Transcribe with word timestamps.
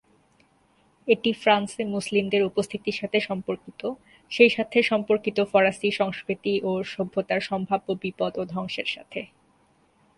এটি 1.07 1.31
ফ্রান্সে 1.33 1.83
মুসলিমদের 1.85 2.41
উপস্থিতির 2.43 2.99
সাথে 3.01 3.17
সম্পর্কিত, 3.19 3.81
সেই 4.31 4.49
সাথে 4.49 4.77
সম্পর্কিত 4.83 5.37
ফরাসী 5.51 5.89
সংস্কৃতি 5.91 6.53
ও 6.63 6.71
সভ্যতার 6.85 7.41
সম্ভাব্য 7.41 7.87
বিপদ 8.01 8.31
ও 8.37 8.43
ধ্বংসের 8.45 8.87
সাথে। 8.87 9.21